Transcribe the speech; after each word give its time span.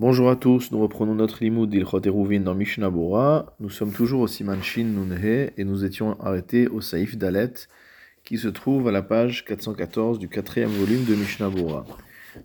Bonjour 0.00 0.30
à 0.30 0.36
tous, 0.36 0.72
nous 0.72 0.80
reprenons 0.80 1.14
notre 1.14 1.44
limoud 1.44 1.68
d'Ilchot 1.68 2.00
Eruvin 2.06 2.40
dans 2.40 2.54
Mishnah 2.54 2.88
Bora. 2.88 3.54
Nous 3.60 3.68
sommes 3.68 3.92
toujours 3.92 4.22
au 4.22 4.26
Siman 4.26 4.62
Shin 4.62 4.84
Nunhe 4.84 5.50
et 5.54 5.64
nous 5.64 5.84
étions 5.84 6.18
arrêtés 6.22 6.68
au 6.68 6.80
Saïf 6.80 7.18
Dalet 7.18 7.52
qui 8.24 8.38
se 8.38 8.48
trouve 8.48 8.88
à 8.88 8.92
la 8.92 9.02
page 9.02 9.44
414 9.44 10.18
du 10.18 10.30
quatrième 10.30 10.70
volume 10.70 11.04
de 11.04 11.14
Mishnah 11.14 11.50
Bora. 11.50 11.84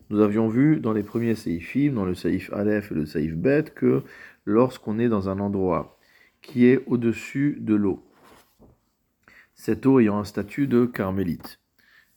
Nous 0.10 0.20
avions 0.20 0.50
vu 0.50 0.82
dans 0.82 0.92
les 0.92 1.02
premiers 1.02 1.36
Saïfim, 1.36 1.94
dans 1.94 2.04
le 2.04 2.14
Saïf 2.14 2.52
Aleph 2.52 2.92
et 2.92 2.96
le 2.96 3.06
Saïf 3.06 3.34
Bet, 3.36 3.72
que 3.74 4.04
lorsqu'on 4.44 5.00
est 5.00 5.08
dans 5.08 5.30
un 5.30 5.40
endroit 5.40 5.98
qui 6.42 6.66
est 6.66 6.84
au-dessus 6.88 7.58
de 7.62 7.76
l'eau, 7.76 8.04
cette 9.54 9.86
eau 9.86 10.02
ayant 10.02 10.20
un 10.20 10.26
statut 10.26 10.68
de 10.68 10.86
carmélite, 10.86 11.62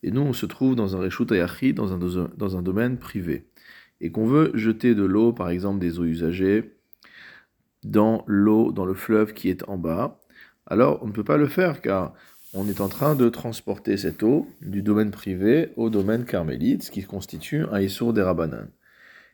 et 0.02 0.11
nous 0.11 0.23
on 0.23 0.32
se 0.32 0.46
trouve 0.46 0.75
dans 0.75 0.96
un 0.96 0.98
Reshut 0.98 1.30
Ayachi, 1.30 1.75
dans 1.75 2.57
un 2.57 2.62
domaine 2.62 2.98
privé 2.98 3.46
et 4.01 4.11
qu'on 4.11 4.27
veut 4.27 4.51
jeter 4.55 4.95
de 4.95 5.05
l'eau, 5.05 5.33
par 5.33 5.51
exemple 5.51 5.79
des 5.79 5.99
eaux 5.99 6.05
usagées, 6.05 6.75
dans 7.85 8.25
l'eau, 8.27 8.72
dans 8.72 8.85
le 8.85 8.95
fleuve 8.95 9.32
qui 9.35 9.49
est 9.49 9.68
en 9.68 9.79
bas, 9.79 10.21
alors 10.67 10.99
on 11.03 11.07
ne 11.07 11.13
peut 11.13 11.25
pas 11.25 11.36
le 11.36 11.46
faire 11.46 11.81
car 11.81 12.14
on 12.55 12.67
est 12.69 12.81
en 12.81 12.89
train 12.89 13.14
de 13.14 13.29
transporter 13.29 13.96
cette 13.96 14.22
eau 14.22 14.49
du 14.63 14.82
domaine 14.82 15.11
privé 15.11 15.71
au 15.77 15.91
domaine 15.91 16.25
carmélite, 16.25 16.85
ce 16.85 16.91
qui 16.91 17.03
constitue 17.05 17.64
un 17.71 17.81
Issour 17.81 18.13
des 18.13 18.22
Rabbanan. 18.22 18.69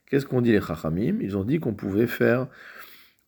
Qu'est-ce 0.06 0.26
qu'ont 0.26 0.40
dit 0.40 0.52
les 0.52 0.60
Chachamim? 0.60 1.18
Ils 1.20 1.36
ont 1.36 1.44
dit 1.44 1.60
qu'on 1.60 1.74
pouvait 1.74 2.06
faire 2.06 2.48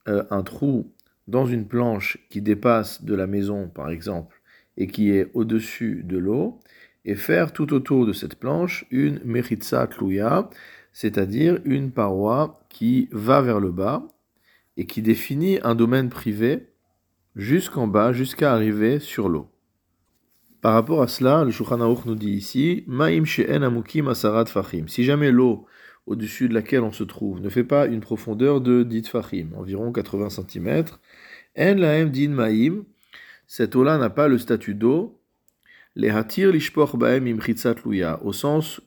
euh, 0.09 0.25
un 0.31 0.43
trou 0.43 0.93
dans 1.29 1.47
une 1.47 1.67
planche 1.67 2.19
qui 2.31 2.43
dépasse 2.43 3.05
de 3.05 3.15
la 3.15 3.27
maison, 3.27 3.69
par 3.69 3.91
exemple, 3.91 4.41
et 4.77 4.87
qui 4.87 5.11
est 5.11 5.31
au-dessus 5.35 6.03
de 6.05 6.19
l'eau, 6.19 6.61
et 7.05 7.15
faire 7.15 7.53
tout 7.53 7.73
autour 7.73 8.07
de 8.07 8.13
cette 8.13 8.37
planche 8.37 8.85
une 8.91 9.21
Mechitza 9.25 9.87
Tlouya, 9.87 10.51
c'est-à-dire 10.97 11.59
une 11.67 11.91
paroi 11.91 12.59
qui 12.71 13.11
va 13.13 13.43
vers 13.43 13.61
le 13.61 13.71
bas 13.71 14.09
et 14.79 14.87
qui 14.87 15.03
définit 15.03 15.59
un 15.63 15.75
domaine 15.75 16.09
privé 16.09 16.71
jusqu'en 17.35 17.87
bas, 17.87 18.15
jusqu'à 18.15 18.55
arriver 18.55 18.99
sur 18.99 19.29
l'eau. 19.29 19.51
Par 20.63 20.73
rapport 20.73 21.03
à 21.03 21.07
cela, 21.07 21.45
le 21.45 21.51
Shulchan 21.51 21.77
nous 22.07 22.15
dit 22.15 22.31
ici 22.31 22.83
Ma'im 22.87 23.27
she'en 23.27 23.61
amukim 23.61 24.09
asarat 24.09 24.47
fachim. 24.47 24.89
Si 24.89 25.05
jamais 25.05 25.31
l'eau 25.31 25.67
au-dessus 26.07 26.49
de 26.49 26.55
laquelle 26.55 26.81
on 26.81 26.93
se 26.93 27.05
trouve 27.05 27.43
ne 27.43 27.51
fait 27.51 27.63
pas 27.63 27.85
une 27.85 28.01
profondeur 28.01 28.63
de 28.63 28.83
10 28.83 29.09
fachim, 29.09 29.49
environ 29.55 29.93
80 29.93 30.31
cm, 30.31 30.85
en 31.59 31.75
laem 31.75 32.11
din 32.11 32.31
ma'im, 32.31 32.87
cette 33.47 33.77
eau-là 33.77 33.99
n'a 33.99 34.09
pas 34.09 34.29
le 34.29 34.39
statut 34.39 34.75
d'eau, 34.75 35.21
les 35.95 36.09
hatir 36.09 36.53
lishpor 36.53 36.97
baem 36.97 37.27
imchitzat 37.27 37.75
luya, 37.85 38.19
au 38.25 38.33
sens 38.33 38.81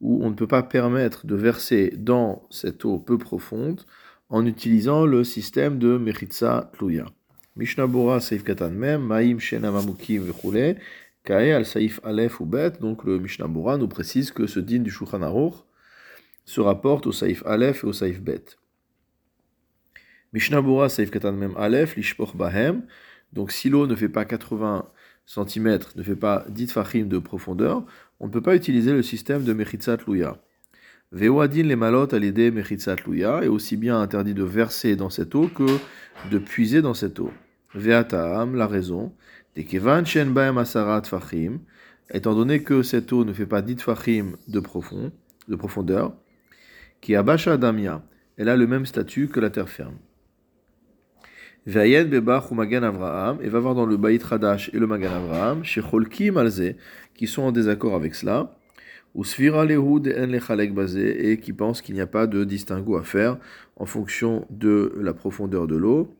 où 0.00 0.24
on 0.24 0.30
ne 0.30 0.34
peut 0.34 0.46
pas 0.46 0.62
permettre 0.62 1.26
de 1.26 1.34
verser 1.34 1.92
dans 1.96 2.46
cette 2.50 2.84
eau 2.84 2.98
peu 2.98 3.18
profonde 3.18 3.82
en 4.28 4.44
utilisant 4.46 5.06
le 5.06 5.24
système 5.24 5.78
de 5.78 5.96
Mechitza 5.96 6.70
Tluya. 6.74 7.06
Mishnah 7.56 7.86
Bora 7.86 8.20
Seif 8.20 8.44
Katan 8.44 8.70
Mem, 8.70 9.02
Maim 9.02 9.38
Shenamamukim 9.38 10.22
Vechule, 10.22 10.76
Kae 11.24 11.52
al 11.52 11.66
Saif 11.66 12.00
Aleph 12.04 12.40
ou 12.40 12.46
Bet, 12.46 12.72
donc 12.80 13.04
le 13.04 13.18
Mishnah 13.18 13.48
Bora 13.48 13.76
nous 13.76 13.88
précise 13.88 14.30
que 14.30 14.46
ce 14.46 14.60
din 14.60 14.80
du 14.80 14.90
Shulchan 14.90 15.52
se 16.44 16.60
rapporte 16.60 17.06
au 17.06 17.12
Saif 17.12 17.44
Aleph 17.46 17.82
et 17.82 17.86
au 17.86 17.92
Saif 17.92 18.20
Bet. 18.20 18.44
Mishnah 20.32 20.60
Bora 20.60 20.88
Seif 20.88 21.10
Katan 21.10 21.32
Mem 21.32 21.56
Aleph, 21.56 21.96
Lishpoch 21.96 22.36
Bahem, 22.36 22.82
donc 23.32 23.50
si 23.50 23.68
l'eau 23.68 23.86
ne 23.86 23.96
fait 23.96 24.08
pas 24.08 24.24
80 24.24 24.88
cm, 25.28 25.78
ne 25.94 26.02
fait 26.02 26.16
pas 26.16 26.46
10 26.48 26.72
fachim 26.72 27.04
de 27.04 27.18
profondeur, 27.18 27.84
on 28.18 28.26
ne 28.26 28.32
peut 28.32 28.40
pas 28.40 28.56
utiliser 28.56 28.92
le 28.92 29.02
système 29.02 29.44
de 29.44 29.52
Mechitzat 29.52 29.98
Louya. 30.06 30.38
Vewadin 31.12 31.64
les 31.64 31.76
malot 31.76 32.12
à 32.12 32.18
l'idée 32.18 32.50
Mechitzat 32.50 32.96
Louya 33.06 33.44
est 33.44 33.48
aussi 33.48 33.76
bien 33.76 34.00
interdit 34.00 34.32
de 34.32 34.42
verser 34.42 34.96
dans 34.96 35.10
cette 35.10 35.34
eau 35.34 35.48
que 35.48 35.66
de 36.30 36.38
puiser 36.38 36.80
dans 36.80 36.94
cette 36.94 37.20
eau. 37.20 37.30
Veataam, 37.74 38.56
la 38.56 38.66
raison, 38.66 39.12
des 39.54 39.64
Kevan 39.64 40.06
Shen 40.06 40.32
Baem 40.32 40.56
Asarat 40.56 41.02
Fachim, 41.04 41.58
étant 42.10 42.34
donné 42.34 42.62
que 42.62 42.82
cette 42.82 43.12
eau 43.12 43.24
ne 43.24 43.34
fait 43.34 43.46
pas 43.46 43.60
10 43.60 43.82
fachim 43.82 44.32
de, 44.48 44.60
profond, 44.60 45.12
de 45.48 45.56
profondeur, 45.56 46.14
qui 47.02 47.14
Abasha 47.14 47.58
Damia, 47.58 48.02
elle 48.38 48.48
a 48.48 48.56
le 48.56 48.66
même 48.66 48.86
statut 48.86 49.28
que 49.28 49.40
la 49.40 49.50
terre 49.50 49.68
ferme. 49.68 49.98
Vayen 51.66 52.04
Bebach 52.04 52.50
ou 52.50 52.54
Magan 52.54 52.82
Avraham, 52.82 53.38
et 53.42 53.48
va 53.48 53.58
voir 53.58 53.74
dans 53.74 53.86
le 53.86 53.96
Baït 53.96 54.22
Radash 54.22 54.70
et 54.72 54.78
le 54.78 54.86
Magan 54.86 55.12
Avraham, 55.12 55.64
chez 55.64 55.82
Cholki 55.82 56.30
Malze, 56.30 56.74
qui 57.14 57.26
sont 57.26 57.42
en 57.42 57.52
désaccord 57.52 57.94
avec 57.94 58.14
cela, 58.14 58.54
ou 59.14 59.24
Svira 59.24 59.64
Lehud 59.64 60.06
en 60.06 60.26
Lechalek 60.26 60.72
Bazé, 60.72 61.30
et 61.30 61.38
qui 61.38 61.52
pensent 61.52 61.82
qu'il 61.82 61.94
n'y 61.94 62.00
a 62.00 62.06
pas 62.06 62.26
de 62.26 62.44
distinguo 62.44 62.96
à 62.96 63.02
faire 63.02 63.38
en 63.76 63.86
fonction 63.86 64.46
de 64.50 64.92
la 65.00 65.12
profondeur 65.12 65.66
de 65.66 65.76
l'eau. 65.76 66.14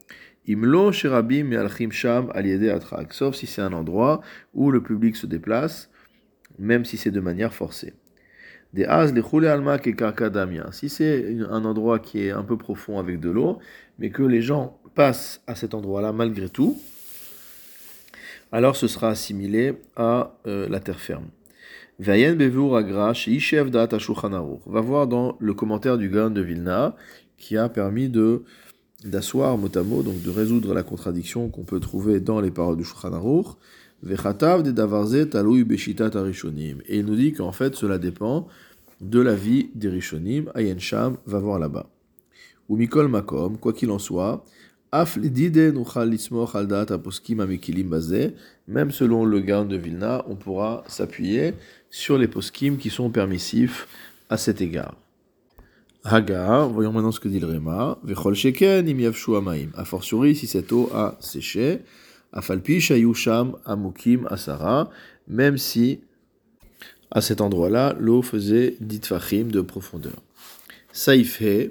Imlo 0.47 0.93
Sherabim 0.93 1.45
Mealchim 1.45 1.91
Sham 1.91 2.31
Aliede 2.35 2.71
Atrak, 2.71 3.13
sauf 3.13 3.35
si 3.35 3.47
c'est 3.47 3.63
un 3.63 3.73
endroit 3.73 4.23
où 4.55 4.71
le 4.71 4.83
public 4.83 5.17
se 5.17 5.27
déplace, 5.27 5.91
même 6.59 6.85
si 6.85 6.97
c'est 6.97 7.11
de 7.11 7.21
manière 7.21 7.55
forcée. 7.55 7.95
Des 8.75 8.85
Az 8.85 9.15
les 9.15 9.47
Alma 9.47 9.77
et. 9.77 10.73
Si 10.73 10.89
c'est 10.89 11.37
un 11.49 11.65
endroit 11.65 11.99
qui 11.99 12.27
est 12.27 12.31
un 12.31 12.43
peu 12.43 12.59
profond 12.59 12.99
avec 12.99 13.19
de 13.19 13.31
l'eau, 13.31 13.59
mais 13.99 14.11
que 14.11 14.23
les 14.23 14.43
gens 14.43 14.78
passe 14.95 15.41
à 15.47 15.55
cet 15.55 15.75
endroit-là 15.75 16.13
malgré 16.13 16.49
tout, 16.49 16.79
alors 18.53 18.77
ce 18.77 18.89
sera 18.89 19.11
assimilé 19.11 19.75
à 19.97 20.37
euh, 20.47 20.69
la 20.69 20.81
terre 20.81 21.01
ferme. 21.01 21.27
Va 21.99 22.13
voir 24.81 25.07
dans 25.07 25.37
le 25.41 25.55
commentaire 25.55 25.99
du 25.99 26.09
Gan 26.09 26.31
de 26.31 26.41
Vilna 26.41 26.95
qui 27.37 27.57
a 27.57 27.69
permis 27.69 28.09
de 28.09 28.45
d'asseoir 29.05 29.57
motamo, 29.59 30.03
donc 30.03 30.23
de 30.23 30.31
résoudre 30.31 30.75
la 30.75 30.83
contradiction 30.83 31.49
qu'on 31.49 31.63
peut 31.63 31.79
trouver 31.79 32.19
dans 32.19 32.41
les 32.41 32.51
paroles 32.51 32.77
du 32.77 32.85
Shulchan 32.85 33.13
Aruch. 33.13 33.47
Et 34.05 34.15
il 36.99 37.05
nous 37.05 37.17
dit 37.17 37.33
qu'en 37.33 37.53
fait 37.53 37.75
cela 37.75 37.99
dépend 37.99 38.49
de 39.01 39.21
la 39.21 39.35
vie 39.35 39.71
des 39.75 39.89
Rishonim. 39.89 40.51
Ayen 40.55 40.79
Sham 40.79 41.17
va 41.27 41.39
voir 41.39 41.59
là-bas. 41.59 41.91
Ou 42.69 42.77
Mikol 42.77 43.09
Makom, 43.09 43.57
quoi 43.57 43.73
qu'il 43.73 43.91
en 43.91 43.99
soit, 43.99 44.45
même 48.69 48.91
selon 48.91 49.25
le 49.25 49.41
Gaon 49.41 49.65
de 49.65 49.77
Vilna, 49.77 50.25
on 50.29 50.35
pourra 50.37 50.85
s'appuyer 50.87 51.55
sur 51.91 52.19
les 52.19 52.29
poskim 52.29 52.77
qui 52.79 52.91
sont 52.91 53.11
permissifs 53.11 53.89
à 54.31 54.37
cet 54.37 54.61
égard. 54.61 54.95
Hagar, 56.05 56.69
voyons 56.69 56.93
maintenant 56.93 57.13
ce 57.13 57.21
que 57.21 57.29
dit 57.29 57.41
le 57.41 57.47
Réma. 57.47 57.99
Vechol 58.03 58.35
sheken 58.35 58.89
im 58.89 59.13
amaim. 59.37 59.71
A 59.75 59.85
fortiori, 59.85 60.35
si 60.35 60.47
cette 60.47 60.73
eau 60.73 60.91
a 60.95 61.17
séché, 61.21 61.81
afalpi 62.33 62.81
shayusham 62.81 63.57
amukim 63.67 64.27
asara, 64.31 64.91
même 65.27 65.59
si 65.59 66.01
à 67.11 67.21
cet 67.21 67.41
endroit-là, 67.41 67.97
l'eau 67.99 68.23
faisait 68.23 68.77
dit 68.81 69.01
fachim 69.03 69.45
de 69.45 69.61
profondeur. 69.61 70.23
Saifhe, 70.93 71.71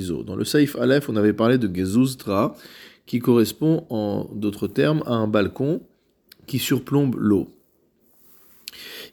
zo. 0.00 0.22
Dans 0.24 0.34
le 0.36 0.44
Saif 0.44 0.74
Aleph, 0.76 1.08
on 1.08 1.14
avait 1.14 1.32
parlé 1.32 1.56
de 1.56 1.72
gezuztra, 1.72 2.56
qui 3.06 3.20
correspond 3.20 3.86
en 3.90 4.28
d'autres 4.34 4.66
termes 4.66 5.04
à 5.06 5.12
un 5.12 5.28
balcon 5.28 5.82
qui 6.48 6.58
surplombe 6.58 7.14
l'eau. 7.16 7.48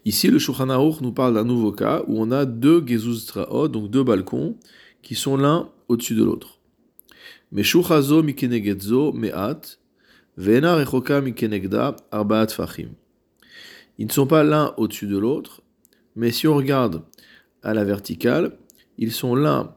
Ici, 0.06 0.28
le 0.30 0.40
Shulchan 0.40 0.66
nous 1.02 1.12
parle 1.12 1.36
d'un 1.36 1.44
nouveau 1.44 1.72
cas 1.72 2.04
où 2.08 2.20
on 2.20 2.32
a 2.32 2.46
deux 2.46 2.84
gezuztraot, 2.86 3.68
donc 3.68 3.92
deux 3.92 4.04
balcons, 4.04 4.58
qui 5.04 5.14
sont 5.14 5.38
l'un 5.38 5.70
au-dessus 5.88 6.16
de 6.16 6.24
l'autre. 6.24 6.58
Ils 7.52 7.60
ne 14.00 14.12
sont 14.12 14.26
pas 14.26 14.44
l'un 14.44 14.74
au-dessus 14.78 15.08
de 15.08 15.18
l'autre, 15.20 15.62
mais 16.16 16.32
si 16.32 16.48
on 16.48 16.56
regarde 16.56 17.04
à 17.64 17.74
la 17.74 17.84
verticale, 17.84 18.58
ils 18.98 19.12
sont 19.12 19.36
l'un 19.36 19.74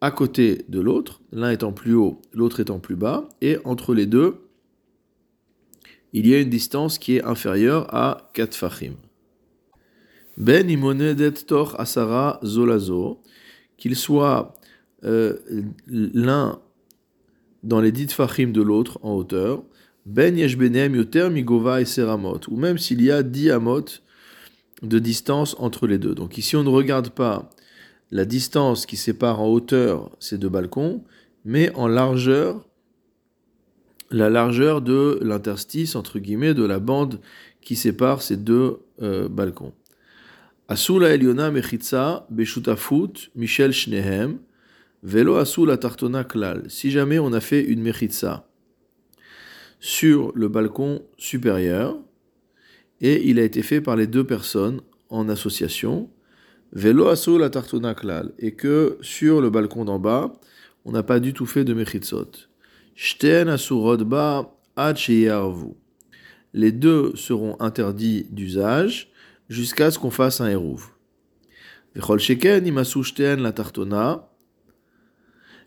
à 0.00 0.10
côté 0.10 0.64
de 0.68 0.80
l'autre, 0.80 1.22
l'un 1.32 1.50
étant 1.50 1.72
plus 1.72 1.94
haut, 1.94 2.20
l'autre 2.32 2.60
étant 2.60 2.78
plus 2.78 2.96
bas, 2.96 3.28
et 3.40 3.58
entre 3.64 3.94
les 3.94 4.06
deux, 4.06 4.44
il 6.12 6.26
y 6.26 6.34
a 6.34 6.40
une 6.40 6.50
distance 6.50 6.98
qui 6.98 7.16
est 7.16 7.24
inférieure 7.24 7.92
à 7.94 8.30
4 8.34 8.54
fachim. 8.54 8.94
Ben 10.36 10.68
imonedet 10.68 11.32
tor 11.46 11.78
asara 11.80 12.40
zolazo, 12.44 13.22
qu'il 13.76 13.96
soit 13.96 14.54
euh, 15.04 15.38
l'un 15.86 16.60
dans 17.62 17.80
les 17.80 17.92
10 17.92 18.12
fachim 18.12 18.48
de 18.48 18.62
l'autre 18.62 18.98
en 19.02 19.14
hauteur, 19.14 19.64
ben 20.06 20.36
yeshbenem 20.36 20.94
yoter 20.94 21.30
migova 21.30 21.80
et 21.80 21.84
seramot, 21.84 22.40
ou 22.48 22.56
même 22.56 22.78
s'il 22.78 23.00
y 23.02 23.10
a 23.10 23.22
10 23.22 23.50
amot 23.50 23.84
de 24.88 24.98
distance 24.98 25.56
entre 25.58 25.86
les 25.86 25.98
deux. 25.98 26.14
Donc 26.14 26.38
ici, 26.38 26.56
on 26.56 26.62
ne 26.62 26.68
regarde 26.68 27.10
pas 27.10 27.50
la 28.10 28.24
distance 28.24 28.86
qui 28.86 28.96
sépare 28.96 29.40
en 29.40 29.48
hauteur 29.48 30.10
ces 30.20 30.38
deux 30.38 30.48
balcons, 30.48 31.02
mais 31.44 31.74
en 31.74 31.88
largeur, 31.88 32.64
la 34.10 34.30
largeur 34.30 34.82
de 34.82 35.18
l'interstice, 35.22 35.96
entre 35.96 36.18
guillemets, 36.18 36.54
de 36.54 36.64
la 36.64 36.78
bande 36.78 37.20
qui 37.60 37.76
sépare 37.76 38.22
ces 38.22 38.36
deux 38.36 38.78
euh, 39.02 39.28
balcons. 39.28 39.72
Asula 40.68 41.14
Eliona 41.14 41.50
Beshutafut 42.30 43.30
Michel 43.34 43.72
Shnehem 43.72 44.38
Velo 45.02 45.36
Asula 45.36 45.76
Tartona 45.76 46.24
Klal. 46.24 46.64
Si 46.68 46.90
jamais 46.90 47.18
on 47.18 47.32
a 47.32 47.40
fait 47.40 47.62
une 47.62 47.82
Mechitza 47.82 48.48
sur 49.78 50.32
le 50.34 50.48
balcon 50.48 51.02
supérieur 51.18 51.98
et 53.04 53.28
il 53.28 53.38
a 53.38 53.42
été 53.42 53.60
fait 53.62 53.82
par 53.82 53.96
les 53.96 54.06
deux 54.06 54.24
personnes 54.24 54.80
en 55.10 55.28
association, 55.28 56.08
Velo 56.72 57.08
Asula 57.08 57.50
Tartona 57.50 57.94
Klal, 57.94 58.32
et 58.38 58.54
que 58.54 58.96
sur 59.02 59.42
le 59.42 59.50
balcon 59.50 59.84
d'en 59.84 59.98
bas, 59.98 60.32
on 60.86 60.92
n'a 60.92 61.02
pas 61.02 61.20
du 61.20 61.34
tout 61.34 61.44
fait 61.44 61.64
de 61.64 61.74
Mechitzot. 61.74 62.30
Shten 62.94 63.50
Asurodba 63.50 64.56
Ad 64.76 64.96
Les 66.54 66.72
deux 66.72 67.14
seront 67.14 67.60
interdits 67.60 68.26
d'usage 68.30 69.12
jusqu'à 69.50 69.90
ce 69.90 69.98
qu'on 69.98 70.10
fasse 70.10 70.40
un 70.40 70.48
hérouv. 70.48 70.86
Vechol 71.94 72.20
sheken 72.20 72.66
imasu 72.66 73.04
shteen 73.04 73.42
la 73.42 73.52
tartona, 73.52 74.30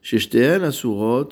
sheshteen 0.02 0.64
asurot 0.64 1.30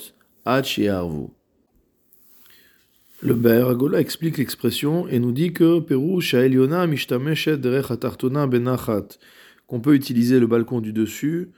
Le 3.25 3.33
Baeragola 3.33 3.99
explique 3.99 4.37
l'expression 4.37 5.07
et 5.07 5.17
nous 5.17 5.31
dit 5.31 5.51
que 5.51 5.79
Pérou 5.79 6.21
Shaeliona 6.21 6.85
mishtameshet 6.85 7.57
derech 7.57 7.87
tartona 7.99 8.45
benachat, 8.45 9.17
qu'on 9.65 9.79
peut 9.79 9.95
utiliser 9.95 10.39
le 10.39 10.45
balcon 10.45 10.79
du 10.79 10.93
dessus 10.93 11.49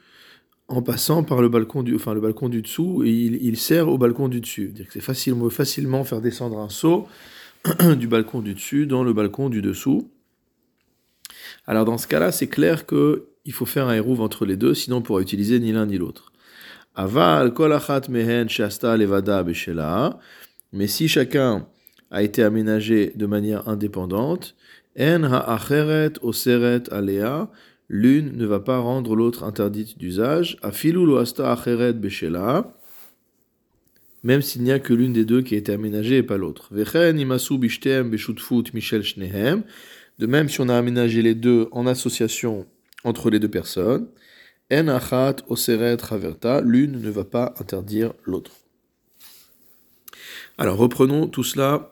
en 0.68 0.80
passant 0.80 1.24
par 1.24 1.42
le 1.42 1.50
balcon 1.50 1.82
du, 1.82 1.94
enfin 1.94 2.14
le 2.14 2.22
balcon 2.22 2.48
du 2.48 2.62
dessous 2.62 3.02
et 3.04 3.10
il, 3.10 3.34
il 3.42 3.58
sert 3.58 3.90
au 3.90 3.98
balcon 3.98 4.28
du 4.28 4.40
dessus. 4.40 4.72
C'est 4.88 5.02
facilement, 5.02 6.04
faire 6.04 6.22
descendre 6.22 6.58
un 6.58 6.70
seau 6.70 7.06
du 7.98 8.08
balcon 8.08 8.40
du 8.40 8.54
dessus 8.54 8.86
dans 8.86 9.04
le 9.04 9.12
balcon 9.12 9.50
du 9.50 9.60
dessous. 9.60 10.10
Alors 11.66 11.84
dans 11.84 11.98
ce 11.98 12.06
cas-là, 12.06 12.32
c'est 12.32 12.48
clair 12.48 12.86
qu'il 12.86 13.52
faut 13.52 13.66
faire 13.66 13.88
un 13.88 13.94
hérouve 13.94 14.22
entre 14.22 14.46
les 14.46 14.56
deux, 14.56 14.72
sinon 14.72 14.96
on 14.96 15.02
pourra 15.02 15.20
utiliser 15.20 15.60
ni 15.60 15.72
l'un 15.72 15.84
ni 15.84 15.98
l'autre. 15.98 16.32
Aval 16.94 17.52
mehen 18.08 18.48
shasta 18.48 18.96
levada 18.96 19.44
Mais 20.72 20.86
si 20.86 21.08
chacun 21.08 21.66
a 22.10 22.22
été 22.22 22.42
aménagé 22.42 23.12
de 23.14 23.26
manière 23.26 23.68
indépendante, 23.68 24.54
en 24.98 25.22
ha'acheret 25.24 26.14
oseret 26.22 26.92
alea, 26.92 27.50
l'une 27.88 28.36
ne 28.36 28.46
va 28.46 28.60
pas 28.60 28.78
rendre 28.78 29.14
l'autre 29.16 29.44
interdite 29.44 29.98
d'usage. 29.98 30.56
Afilu 30.62 31.06
lo 31.06 31.16
asta 31.16 31.52
acheret 31.52 31.94
beshela, 31.94 32.74
même 34.22 34.42
s'il 34.42 34.62
n'y 34.62 34.72
a 34.72 34.78
que 34.78 34.92
l'une 34.92 35.12
des 35.12 35.24
deux 35.24 35.42
qui 35.42 35.54
a 35.54 35.58
été 35.58 35.72
aménagée 35.72 36.18
et 36.18 36.22
pas 36.22 36.36
l'autre. 36.36 36.68
Vechen 36.72 37.18
imasu 37.18 37.58
bishtem 37.58 38.10
beshutfut 38.10 38.74
michel 38.74 39.02
shnehem. 39.02 39.62
De 40.18 40.26
même, 40.26 40.48
si 40.48 40.60
on 40.60 40.68
a 40.68 40.76
aménagé 40.76 41.22
les 41.22 41.36
deux 41.36 41.68
en 41.70 41.86
association 41.86 42.66
entre 43.04 43.30
les 43.30 43.38
deux 43.38 43.48
personnes, 43.48 44.08
en 44.72 44.88
achat 44.88 45.36
oseret 45.46 45.96
traverta, 45.96 46.60
l'une 46.60 47.00
ne 47.00 47.10
va 47.10 47.24
pas 47.24 47.54
interdire 47.60 48.12
l'autre. 48.24 48.50
Alors 50.60 50.76
reprenons 50.76 51.28
tout 51.28 51.44
cela 51.44 51.88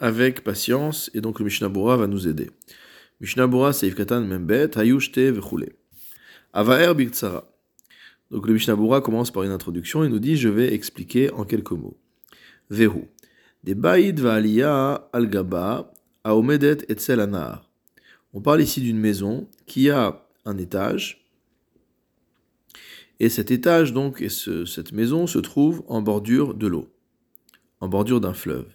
avec 0.00 0.42
patience, 0.42 1.12
et 1.14 1.20
donc 1.20 1.38
le 1.38 1.44
Mishnah 1.44 1.68
va 1.68 2.08
nous 2.08 2.26
aider. 2.26 2.50
Mishnah 3.20 3.46
Bora 3.46 3.72
Seif 3.72 3.96
Membet, 3.96 4.76
Hayushte 4.76 5.18
Vechule. 5.18 5.74
Avaer 6.52 6.92
Biktsara. 6.94 7.48
Donc 8.32 8.48
le 8.48 8.54
Mishnah 8.54 8.74
commence 9.00 9.30
par 9.30 9.44
une 9.44 9.52
introduction 9.52 10.02
et 10.02 10.08
nous 10.08 10.18
dit 10.18 10.36
Je 10.36 10.48
vais 10.48 10.74
expliquer 10.74 11.30
en 11.30 11.44
quelques 11.44 11.70
mots. 11.70 11.96
Vehu. 12.68 13.08
De 13.62 13.74
Baïd 13.74 14.18
Al-Gaba 15.12 15.92
Aomedet 16.24 16.78
Etzel 16.88 17.20
Anar. 17.20 17.70
On 18.32 18.40
parle 18.40 18.62
ici 18.62 18.80
d'une 18.80 18.98
maison 18.98 19.48
qui 19.66 19.88
a 19.88 20.26
un 20.44 20.58
étage. 20.58 21.28
Et 23.20 23.28
cet 23.28 23.52
étage, 23.52 23.92
donc, 23.92 24.20
et 24.20 24.30
cette 24.30 24.92
maison 24.92 25.28
se 25.28 25.38
trouve 25.38 25.84
en 25.86 26.02
bordure 26.02 26.54
de 26.54 26.66
l'eau, 26.66 26.88
en 27.80 27.88
bordure 27.88 28.20
d'un 28.20 28.34
fleuve. 28.34 28.66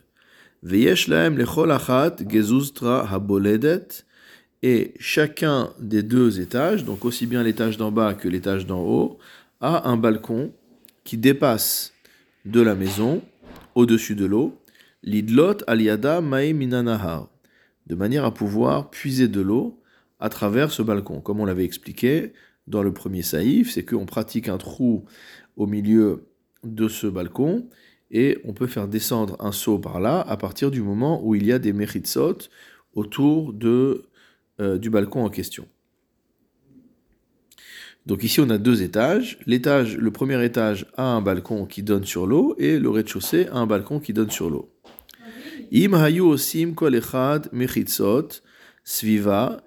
Et 4.64 4.94
chacun 5.00 5.70
des 5.80 6.04
deux 6.04 6.40
étages, 6.42 6.86
donc 6.86 7.06
aussi 7.06 7.28
bien 7.28 7.44
l'étage 7.44 7.78
d'en 7.78 7.92
bas 7.92 8.14
que 8.14 8.28
l'étage 8.28 8.66
d'en 8.66 8.82
haut, 8.82 9.20
a 9.62 9.90
un 9.90 9.98
balcon 9.98 10.52
qui 11.04 11.18
dépasse 11.18 11.94
de 12.46 12.62
la 12.62 12.76
maison 12.76 13.22
au-dessus 13.76 14.16
de 14.16 14.26
l'eau. 14.26 14.58
Lidlot 15.04 15.58
aliada 15.68 16.20
mae 16.22 16.54
minanahar 16.54 17.30
de 17.88 17.96
manière 17.96 18.26
à 18.26 18.34
pouvoir 18.34 18.90
puiser 18.90 19.28
de 19.28 19.42
l'eau 19.42 19.80
à 20.20 20.30
travers 20.30 20.72
ce 20.72 20.82
balcon. 20.82 21.22
Comme 21.22 21.40
on 21.40 21.46
l'avait 21.46 21.66
expliqué 21.66 22.34
dans 22.68 22.82
le 22.82 22.94
premier 22.94 23.22
saïf, 23.22 23.72
c'est 23.72 23.86
qu'on 23.86 24.06
pratique 24.06 24.50
un 24.50 24.58
trou 24.58 25.06
au 25.56 25.68
milieu 25.68 26.26
de 26.64 26.88
ce 26.88 27.06
balcon 27.06 27.68
et 28.16 28.40
on 28.46 28.54
peut 28.54 28.68
faire 28.68 28.88
descendre 28.88 29.36
un 29.42 29.52
seau 29.52 29.78
par 29.78 30.00
là 30.00 30.22
à 30.22 30.38
partir 30.38 30.72
du 30.72 30.82
moment 30.82 31.22
où 31.22 31.36
il 31.36 31.46
y 31.46 31.52
a 31.52 31.60
des 31.60 31.74
méritsot 31.74 32.38
autour 32.94 33.52
de, 33.52 34.06
euh, 34.62 34.78
du 34.78 34.90
balcon 34.90 35.26
en 35.26 35.30
question. 35.30 35.68
Donc 38.06 38.24
ici 38.24 38.40
on 38.40 38.50
a 38.50 38.58
deux 38.58 38.84
étages. 38.84 39.38
L'étage, 39.46 39.98
le 39.98 40.12
premier 40.12 40.42
étage 40.46 40.88
a 40.96 41.04
un 41.04 41.22
balcon 41.22 41.66
qui 41.66 41.84
donne 41.84 42.06
sur 42.06 42.26
l'eau 42.26 42.56
et 42.58 42.80
le 42.80 42.90
rez-de-chaussée 42.90 43.48
a 43.48 43.58
un 43.58 43.68
balcon 43.68 44.00
qui 44.00 44.14
donne 44.14 44.32
sur 44.32 44.50
l'eau. 44.50 44.72
Osim 45.74 46.74
mechitzot 47.52 48.30
sviva 48.86 49.62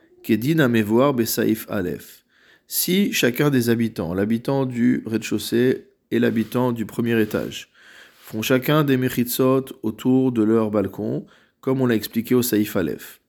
besaif. 1.15 2.25
Si 2.67 3.13
chacun 3.13 3.51
des 3.51 3.69
habitants, 3.69 4.15
l'habitant 4.15 4.65
du 4.65 5.03
rez-de-chaussée 5.05 5.89
et 6.11 6.19
l'habitant 6.19 6.73
du 6.73 6.87
premier 6.87 7.21
étage, 7.21 7.71
font 8.29 8.43
chacun 8.43 8.85
des 8.85 8.99
mechitzot 8.99 9.65
autour 9.83 10.33
de 10.33 10.43
leur 10.43 10.71
balcon, 10.71 11.25
comme 11.63 11.81
on 11.81 11.87
l'a 11.87 11.95
expliqué 11.95 12.35
au 12.35 12.43
saif 12.43 12.77
alef. 12.77 13.23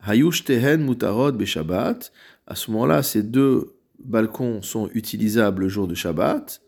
Hayush 0.00 0.44
tehen 0.44 0.86
beshabbat. 1.34 2.12
À 2.46 2.54
ce 2.54 2.70
moment-là, 2.70 3.02
ces 3.02 3.24
deux 3.24 3.74
balcons 3.98 4.62
sont 4.62 4.88
utilisables 4.94 5.62
le 5.62 5.68
jour 5.68 5.88
de 5.88 5.96
Shabbat. 5.96 6.62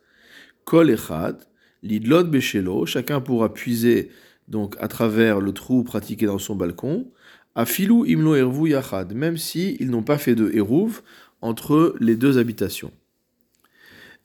Kol 0.65 0.91
echad 0.91 1.37
lidlot 1.85 2.25
beshelo. 2.25 2.87
Chacun 2.87 3.21
pourra 3.21 3.55
puiser 3.55 4.11
donc 4.49 4.75
à 4.81 4.89
travers 4.89 5.41
le 5.41 5.53
trou 5.53 5.85
pratiqué 5.85 6.27
dans 6.27 6.41
son 6.41 6.57
balcon, 6.57 7.13
à 7.55 7.67
filou 7.67 8.05
imlo 8.05 8.35
ervu 8.35 8.71
yachad, 8.71 9.15
même 9.15 9.37
si 9.37 9.77
ils 9.79 9.91
n'ont 9.91 10.03
pas 10.03 10.19
fait 10.19 10.35
de 10.35 10.51
eruv 10.51 11.03
entre 11.41 11.95
les 12.01 12.17
deux 12.17 12.37
habitations. 12.37 12.91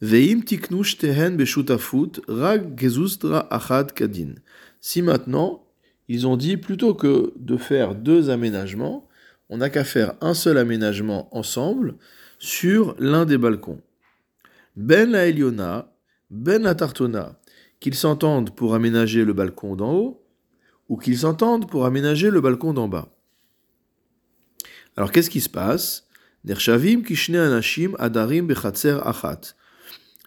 Veim 0.01 0.41
tiknush 0.41 0.97
tehen 0.97 1.35
beshutafut 1.37 2.21
rag 2.27 2.77
gezustra 2.79 3.47
achad 3.51 3.93
kadin. 3.93 4.35
Si 4.79 5.01
maintenant 5.01 5.65
ils 6.07 6.25
ont 6.25 6.37
dit 6.37 6.57
plutôt 6.57 6.93
que 6.93 7.33
de 7.35 7.57
faire 7.57 7.95
deux 7.95 8.29
aménagements, 8.29 9.07
on 9.49 9.57
n'a 9.57 9.69
qu'à 9.69 9.83
faire 9.83 10.13
un 10.21 10.33
seul 10.33 10.57
aménagement 10.57 11.27
ensemble 11.35 11.95
sur 12.39 12.95
l'un 12.97 13.25
des 13.25 13.37
balcons. 13.37 13.81
Ben 14.75 15.11
la 15.11 15.27
Eliona, 15.27 15.91
ben 16.29 16.63
la 16.63 16.75
Tartona, 16.75 17.39
qu'ils 17.79 17.95
s'entendent 17.95 18.55
pour 18.55 18.75
aménager 18.75 19.25
le 19.25 19.33
balcon 19.33 19.75
d'en 19.75 19.93
haut 19.93 20.25
ou 20.87 20.97
qu'ils 20.97 21.19
s'entendent 21.19 21.69
pour 21.69 21.85
aménager 21.85 22.29
le 22.29 22.39
balcon 22.39 22.73
d'en 22.73 22.87
bas. 22.87 23.09
Alors 24.95 25.11
qu'est-ce 25.11 25.29
qui 25.29 25.41
se 25.41 25.49
passe? 25.49 26.07
Anashim 26.47 27.95
adarim 27.99 28.49
achat. 28.49 29.55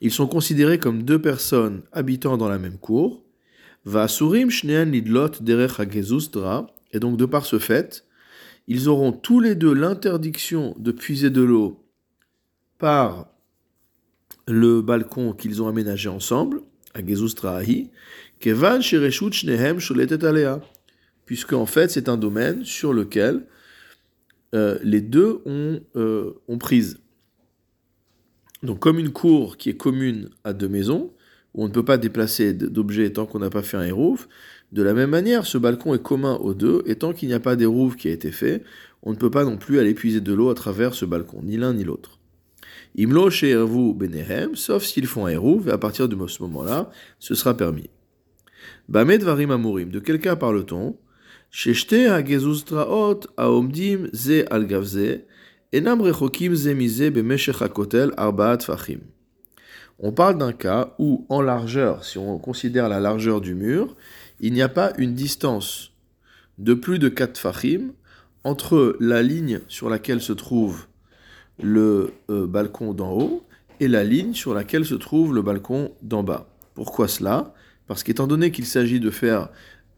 Ils 0.05 0.11
sont 0.11 0.27
considérés 0.27 0.81
comme 0.81 1.05
deux 1.05 1.23
personnes 1.23 1.83
habitant 1.93 2.37
dans 2.37 2.49
la 2.49 2.59
même 2.59 2.77
cour. 2.77 3.23
Vasurim 3.85 4.49
lidlot 4.49 5.31
derech 5.41 5.81
Et 6.93 6.99
donc 6.99 7.17
de 7.17 7.25
par 7.25 7.47
ce 7.47 7.61
fait, 7.61 8.05
ils 8.67 8.89
auront 8.89 9.13
tous 9.13 9.39
les 9.39 9.55
deux 9.55 9.73
l'interdiction 9.73 10.75
de 10.77 10.91
puiser 10.91 11.31
de 11.31 11.43
l'eau 11.43 11.85
par 12.79 13.29
le 14.49 14.83
balcon 14.83 15.35
qu'ils 15.35 15.63
ont 15.63 15.69
aménagé 15.69 16.09
ensemble 16.09 16.63
kevan 18.41 18.83
shnehem 18.83 19.79
puisque 21.25 21.53
en 21.53 21.67
fait 21.67 21.91
c'est 21.93 22.09
un 22.09 22.17
domaine 22.17 22.65
sur 22.65 22.93
lequel 22.93 23.47
euh, 24.57 24.79
les 24.83 25.01
deux 25.01 25.41
ont, 25.47 25.81
euh, 25.95 26.33
ont 26.49 26.59
prise. 26.59 27.02
Donc 28.63 28.79
comme 28.79 28.99
une 28.99 29.11
cour 29.11 29.57
qui 29.57 29.71
est 29.71 29.77
commune 29.77 30.31
à 30.45 30.53
deux 30.53 30.69
maisons, 30.69 31.13
où 31.55 31.65
on 31.65 31.69
ne 31.69 31.73
peut 31.73 31.85
pas 31.85 31.99
déplacer 31.99 32.53
d'objets 32.55 33.11
tant 33.11 33.27
qu'on 33.27 33.41
n'a 33.41 33.51
pas 33.51 33.63
fait 33.63 33.77
un 33.77 33.85
hérouf, 33.85 34.29
de 34.73 34.83
la 34.83 34.95
même 34.95 35.11
manière, 35.11 35.47
ce 35.47 35.59
balcon 35.59 35.95
est 35.95 36.03
commun 36.03 36.37
aux 36.37 36.55
deux, 36.55 36.83
et 36.87 36.97
tant 36.97 37.13
qu'il 37.13 37.29
n'y 37.29 37.35
a 37.35 37.41
pas 37.41 37.57
d'hérouf 37.57 37.97
qui 37.97 38.09
a 38.09 38.13
été 38.13 38.31
fait, 38.31 38.63
on 39.03 39.11
ne 39.11 39.17
peut 39.17 39.31
pas 39.31 39.45
non 39.45 39.59
plus 39.59 39.79
aller 39.79 39.95
puiser 39.95 40.21
de 40.21 40.33
l'eau 40.33 40.49
à 40.49 40.55
travers 40.55 40.95
ce 40.95 41.05
balcon, 41.05 41.43
ni 41.43 41.57
l'un 41.57 41.75
ni 41.75 41.85
l'autre. 41.85 42.19
Imlo 42.97 43.29
vous 43.67 43.95
benehem, 43.95 44.55
sauf 44.55 44.85
s'ils 44.85 45.07
font 45.07 45.27
un 45.27 45.31
hérouv, 45.31 45.69
et 45.69 45.73
à 45.73 45.79
partir 45.79 46.09
de 46.09 46.27
ce 46.27 46.43
moment-là, 46.43 46.91
ce 47.19 47.35
sera 47.35 47.55
permis. 47.55 47.91
Bamed 48.89 49.23
varim 49.23 49.51
amurim, 49.51 49.91
de 49.91 49.99
quel 49.99 50.21
cas 50.21 50.37
parle-t-on 50.37 50.97
Sheshte 51.51 52.09
hagezustraot 52.09 53.21
aomdim 53.37 54.09
ze 54.15 54.47
algavze, 54.51 55.21
On 59.99 60.13
parle 60.13 60.37
d'un 60.37 60.53
cas 60.53 60.95
où, 60.99 61.25
en 61.31 61.41
largeur, 61.41 62.05
si 62.05 62.19
on 62.19 62.39
considère 62.39 62.91
la 62.91 63.01
largeur 63.01 63.41
du 63.41 63.55
mur, 63.55 63.97
il 64.41 64.53
n'y 64.53 64.61
a 64.61 64.69
pas 64.69 64.93
une 64.99 65.15
distance 65.15 65.93
de 66.59 66.75
plus 66.75 66.99
de 66.99 67.09
4 67.09 67.39
fachim 67.39 67.93
entre 68.45 68.97
la 69.01 69.23
ligne 69.23 69.61
sur 69.69 69.89
laquelle 69.89 70.21
se 70.21 70.33
trouve 70.33 70.87
le 71.63 72.13
euh, 72.29 72.47
balcon 72.47 72.93
d'en 72.93 73.13
haut 73.13 73.47
et 73.81 73.89
la 73.89 74.05
ligne 74.05 74.35
sur 74.35 74.53
laquelle 74.53 74.85
se 74.85 74.95
trouve 74.95 75.35
le 75.35 75.41
balcon 75.41 75.93
d'en 76.03 76.23
bas. 76.23 76.49
Pourquoi 76.75 77.09
cela? 77.09 77.55
Parce 77.87 78.03
qu'étant 78.03 78.27
donné 78.27 78.51
qu'il 78.51 78.67
s'agit 78.67 79.01
de 79.01 79.11
faire 79.11 79.49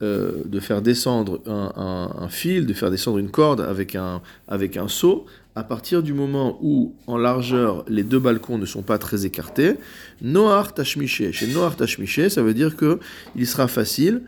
euh, 0.02 0.42
descendre 0.82 1.40
un, 1.46 2.28
fil, 2.28 2.66
de 2.66 2.74
faire 2.74 2.90
descendre 2.90 3.18
une 3.18 3.30
corde 3.30 3.60
avec 3.60 3.94
un, 3.94 4.22
avec 4.48 4.76
un 4.76 4.88
seau, 4.88 5.26
à 5.56 5.62
partir 5.62 6.02
du 6.02 6.12
moment 6.12 6.58
où, 6.62 6.94
en 7.06 7.16
largeur, 7.16 7.84
les 7.88 8.02
deux 8.02 8.18
balcons 8.18 8.58
ne 8.58 8.66
sont 8.66 8.82
pas 8.82 8.98
très 8.98 9.24
écartés, 9.24 9.74
Noar 10.20 10.74
Tashmiché. 10.74 11.32
Chez 11.32 11.46
Noar 11.46 11.76
Tashmiché, 11.76 12.28
ça 12.28 12.42
veut 12.42 12.54
dire 12.54 12.76
que 12.76 12.98
il 13.36 13.46
sera 13.46 13.68
facile 13.68 14.22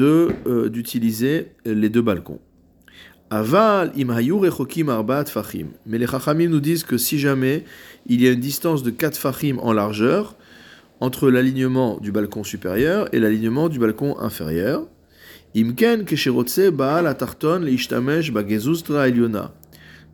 euh, 0.00 0.68
d'utiliser 0.68 1.52
les 1.66 1.88
deux 1.88 2.02
balcons. 2.02 2.40
Aval 3.28 3.92
imhayur 3.96 4.46
echokim 4.46 4.88
arbaat 4.88 5.26
fachim. 5.26 5.68
Mais 5.84 5.98
les 5.98 6.06
chachamim 6.06 6.48
nous 6.48 6.60
disent 6.60 6.84
que 6.84 6.96
si 6.96 7.18
jamais 7.18 7.64
il 8.06 8.22
y 8.22 8.28
a 8.28 8.30
une 8.30 8.40
distance 8.40 8.82
de 8.82 8.90
4 8.90 9.16
fachim 9.16 9.58
en 9.60 9.72
largeur, 9.72 10.36
entre 11.00 11.30
l'alignement 11.30 11.98
du 12.00 12.12
balcon 12.12 12.44
supérieur 12.44 13.08
et 13.12 13.18
l'alignement 13.18 13.68
du 13.68 13.78
balcon 13.78 14.18
inférieur. 14.18 14.86
Imken 15.54 16.04
kesherotse 16.04 16.70
baal. 16.70 17.06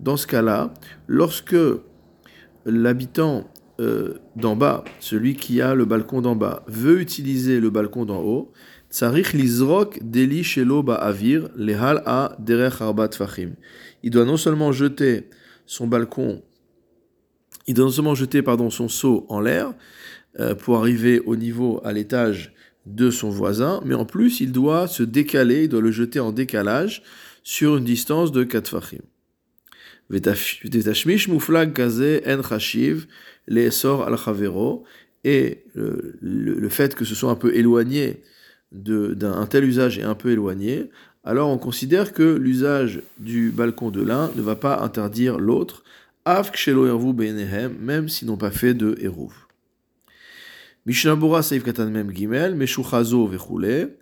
Dans 0.00 0.16
ce 0.16 0.26
cas-là, 0.26 0.74
lorsque 1.06 1.56
l'habitant 2.64 3.50
euh, 3.80 4.14
d'en 4.36 4.56
bas, 4.56 4.84
celui 5.00 5.34
qui 5.34 5.60
a 5.60 5.74
le 5.74 5.84
balcon 5.84 6.20
d'en 6.20 6.36
bas, 6.36 6.62
veut 6.66 7.00
utiliser 7.00 7.60
le 7.60 7.70
balcon 7.70 8.04
d'en 8.04 8.20
haut, 8.20 8.52
tsarich 8.90 9.32
lizrok 9.32 10.00
lehal 11.56 12.02
a 12.06 12.36
derech. 12.38 12.74
Il 14.02 14.10
doit 14.10 14.24
non 14.24 14.36
seulement 14.36 14.72
jeter 14.72 15.30
son 15.66 15.86
balcon, 15.86 16.42
il 17.66 17.74
doit 17.74 17.86
non 17.86 17.90
seulement 17.90 18.14
jeter 18.14 18.42
pardon 18.42 18.70
son 18.70 18.88
seau 18.88 19.26
en 19.28 19.40
l'air, 19.40 19.74
euh, 20.40 20.54
pour 20.54 20.76
arriver 20.76 21.20
au 21.20 21.36
niveau, 21.36 21.80
à 21.84 21.92
l'étage 21.92 22.54
de 22.86 23.10
son 23.10 23.30
voisin, 23.30 23.80
mais 23.84 23.94
en 23.94 24.04
plus 24.04 24.40
il 24.40 24.52
doit 24.52 24.86
se 24.88 25.02
décaler, 25.02 25.64
il 25.64 25.68
doit 25.68 25.80
le 25.80 25.90
jeter 25.90 26.20
en 26.20 26.32
décalage 26.32 27.02
sur 27.42 27.76
une 27.76 27.84
distance 27.84 28.32
de 28.32 28.44
4 28.44 28.68
fachim. 28.68 29.02
Et 35.24 35.64
le, 35.74 36.68
fait 36.68 36.94
que 36.94 37.04
ce 37.04 37.14
soit 37.14 37.30
un 37.30 37.36
peu 37.36 37.54
éloigné 37.54 38.22
d'un 38.72 39.46
tel 39.46 39.64
usage 39.64 39.98
est 39.98 40.02
un 40.02 40.14
peu 40.14 40.30
éloigné, 40.30 40.90
alors 41.24 41.50
on 41.50 41.58
considère 41.58 42.12
que 42.12 42.34
l'usage 42.34 43.02
du 43.18 43.50
balcon 43.50 43.90
de 43.90 44.02
l'un 44.02 44.30
ne 44.34 44.42
va 44.42 44.56
pas 44.56 44.80
interdire 44.80 45.38
l'autre, 45.38 45.84
même 46.26 48.08
s'ils 48.08 48.28
n'ont 48.28 48.36
pas 48.36 48.50
fait 48.50 48.74
de 48.74 48.96
hérouv. 49.00 49.32
Mishnabura 50.84 51.42
Saif 51.42 51.62
Katan 51.62 51.90
Mem 51.90 52.10
Gimel, 52.12 52.56
Meshuchazo 52.56 53.28
Vechule. 53.28 53.96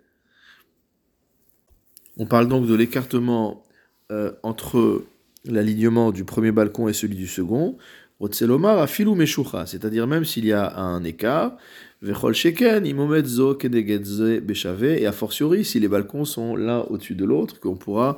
On 2.17 2.25
parle 2.25 2.47
donc 2.47 2.65
de 2.65 2.73
l'écartement 2.73 3.63
euh, 4.11 4.31
entre 4.41 5.03
l'alignement 5.45 6.11
du 6.11 6.23
premier 6.23 6.51
balcon 6.51 6.87
et 6.87 6.93
celui 6.93 7.15
du 7.15 7.27
second. 7.27 7.77
Otselomar 8.19 8.77
afilu 8.77 9.15
meshucha, 9.15 9.65
c'est-à-dire 9.65 10.05
même 10.05 10.25
s'il 10.25 10.45
y 10.45 10.53
a 10.53 10.77
un 10.77 11.03
écart, 11.03 11.57
vechol 12.03 12.35
sheken 12.35 12.85
imomet 12.85 13.25
zo 13.25 13.55
kedegedze 13.55 14.41
beshave, 14.41 14.83
et 14.83 15.07
a 15.07 15.11
fortiori 15.11 15.65
si 15.65 15.79
les 15.79 15.87
balcons 15.87 16.25
sont 16.25 16.55
l'un 16.55 16.81
au-dessus 16.81 17.15
de 17.15 17.25
l'autre, 17.25 17.59
qu'on 17.59 17.75
pourra 17.75 18.17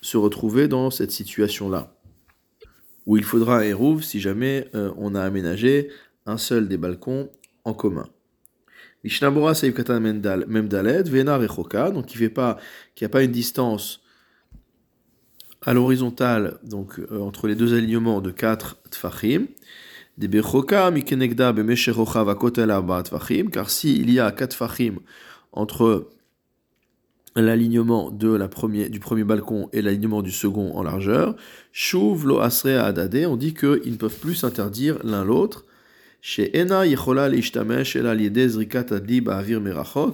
se 0.00 0.16
retrouver 0.16 0.66
dans 0.66 0.90
cette 0.90 1.12
situation-là, 1.12 1.94
où 3.06 3.16
il 3.16 3.22
faudra 3.22 3.58
un 3.58 3.62
hérouve 3.62 4.02
si 4.02 4.18
jamais 4.18 4.68
euh, 4.74 4.90
on 4.96 5.14
a 5.14 5.22
aménagé 5.22 5.90
un 6.26 6.38
seul 6.38 6.66
des 6.66 6.76
balcons 6.76 7.30
en 7.64 7.72
commun. 7.72 8.08
Mishnabura 9.04 9.54
Saïf 9.54 9.74
Katan 9.74 10.00
Memdalet, 10.00 11.04
Vena 11.04 11.38
Rechoka, 11.38 11.92
donc 11.92 12.06
qui 12.06 12.18
qui 12.96 13.04
a 13.04 13.08
pas 13.08 13.22
une 13.22 13.30
distance 13.30 14.00
à 15.66 15.74
l'horizontale, 15.74 16.58
donc 16.62 16.98
euh, 16.98 17.20
entre 17.20 17.48
les 17.48 17.56
deux 17.56 17.74
alignements 17.74 18.20
de 18.20 18.30
4 18.30 18.76
tfachim. 18.90 19.48
Mikenegda, 20.18 21.54
car 23.52 23.68
s'il 23.68 24.10
y 24.10 24.20
a 24.20 24.30
4 24.30 24.50
tfachim 24.50 24.94
entre 25.52 26.08
l'alignement 27.34 28.10
de 28.10 28.28
la 28.28 28.48
du 28.88 29.00
premier 29.00 29.24
balcon 29.24 29.68
et 29.72 29.82
l'alignement 29.82 30.22
du 30.22 30.30
second 30.30 30.72
en 30.74 30.82
largeur, 30.82 31.34
Shuv 31.72 32.24
lo 32.26 32.38
adade, 32.38 33.26
on 33.28 33.36
dit 33.36 33.52
qu'ils 33.52 33.92
ne 33.92 33.96
peuvent 33.96 34.18
plus 34.18 34.36
s'interdire 34.36 34.98
l'un 35.04 35.24
l'autre, 35.24 35.66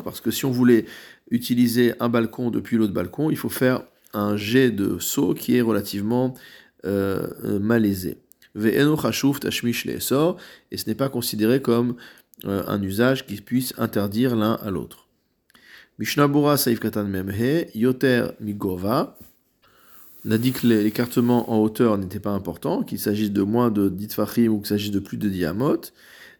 parce 0.04 0.20
que 0.20 0.30
si 0.30 0.44
on 0.44 0.50
voulait 0.50 0.84
utiliser 1.30 1.94
un 2.00 2.08
balcon 2.08 2.50
depuis 2.50 2.76
l'autre 2.76 2.92
balcon, 2.92 3.30
il 3.30 3.36
faut 3.36 3.48
faire 3.48 3.82
un 4.12 4.36
jet 4.36 4.70
de 4.70 4.98
saut 4.98 5.34
qui 5.34 5.56
est 5.56 5.62
relativement 5.62 6.34
euh, 6.84 7.58
malaisé. 7.60 8.18
Et 8.54 8.80
ce 8.80 10.86
n'est 10.86 10.94
pas 10.94 11.08
considéré 11.08 11.62
comme 11.62 11.96
euh, 12.44 12.62
un 12.66 12.82
usage 12.82 13.26
qui 13.26 13.40
puisse 13.40 13.72
interdire 13.78 14.36
l'un 14.36 14.54
à 14.54 14.70
l'autre. 14.70 15.08
Mishnabura 15.98 16.56
Saif 16.56 16.80
Katan 16.80 17.04
Memhe, 17.04 17.66
Yoter 17.74 18.26
Migova, 18.40 19.16
on 20.24 20.30
a 20.30 20.38
dit 20.38 20.52
que 20.52 20.66
l'écartement 20.66 21.52
en 21.52 21.58
hauteur 21.58 21.98
n'était 21.98 22.20
pas 22.20 22.30
important, 22.30 22.82
qu'il 22.82 23.00
s'agisse 23.00 23.32
de 23.32 23.42
moins 23.42 23.70
de 23.70 23.88
10 23.88 24.14
fachim 24.14 24.48
ou 24.48 24.58
qu'il 24.58 24.68
s'agisse 24.68 24.92
de 24.92 25.00
plus 25.00 25.16
de 25.16 25.28
diamot. 25.28 25.80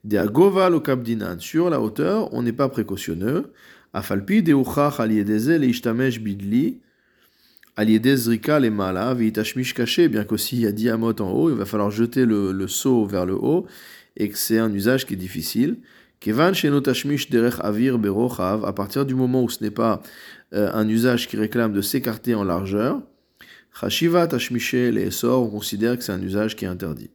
De 0.04 0.18
agoval 0.18 0.74
au 0.74 0.96
dinan. 0.96 1.38
Sur 1.38 1.70
la 1.70 1.80
hauteur, 1.80 2.32
on 2.32 2.42
n'est 2.42 2.52
pas 2.52 2.68
précautionneux. 2.68 3.52
Afalpi 3.92 4.42
de 4.42 4.54
uchach 4.54 5.00
aliedeze 5.00 5.50
le 5.50 5.66
ishtamesh 5.66 6.20
bidli. 6.20 6.80
Aliedez 7.76 8.28
rika 8.28 8.60
le 8.60 8.70
mala 8.70 9.14
veitashmish 9.14 9.74
caché. 9.74 10.08
Bien 10.08 10.24
qu'aussi 10.24 10.56
il 10.56 10.62
y 10.62 10.66
a 10.66 10.72
diamot 10.72 11.20
en 11.20 11.30
haut, 11.30 11.50
il 11.50 11.56
va 11.56 11.64
falloir 11.64 11.90
jeter 11.90 12.26
le, 12.26 12.52
le 12.52 12.68
seau 12.68 13.06
vers 13.06 13.24
le 13.24 13.34
haut 13.34 13.66
et 14.16 14.28
que 14.28 14.36
c'est 14.36 14.58
un 14.58 14.72
usage 14.72 15.06
qui 15.06 15.14
est 15.14 15.16
difficile. 15.16 15.78
Kevan 16.20 16.52
shenotashmish 16.54 17.30
derech 17.30 17.54
avir 17.60 17.98
berochav. 17.98 18.64
À 18.64 18.72
partir 18.72 19.06
du 19.06 19.14
moment 19.14 19.42
où 19.42 19.48
ce 19.48 19.64
n'est 19.64 19.70
pas 19.70 20.02
euh, 20.54 20.70
un 20.74 20.86
usage 20.86 21.28
qui 21.28 21.36
réclame 21.36 21.72
de 21.72 21.80
s'écarter 21.80 22.34
en 22.34 22.44
largeur. 22.44 23.00
Chashiva 23.80 24.26
tashmishe 24.26 24.74
le 24.74 25.26
on 25.26 25.48
considère 25.48 25.96
que 25.96 26.04
c'est 26.04 26.12
un 26.12 26.20
usage 26.20 26.56
qui 26.56 26.66
est 26.66 26.68
interdit. 26.68 27.10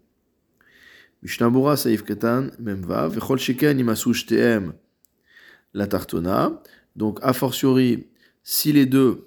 Mishnabura 1.21 1.77
saif 1.77 2.03
ketan 2.03 2.49
memva, 2.59 3.07
vechol 3.07 3.37
sheken 3.37 3.77
imasu 3.79 4.13
shtem 4.13 4.73
la 5.73 5.87
tartona. 5.87 6.61
Donc, 6.95 7.19
a 7.21 7.33
fortiori, 7.33 8.07
si 8.43 8.73
les 8.73 8.87
deux 8.87 9.26